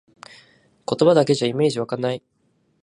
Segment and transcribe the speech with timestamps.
[0.99, 2.23] 言葉だけじゃイメージわかない